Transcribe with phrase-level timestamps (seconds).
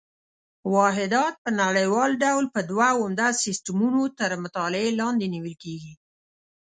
[0.73, 5.93] واحدات په نړیوال ډول په دوه عمده سیسټمونو تر مطالعې لاندې نیول کېږي.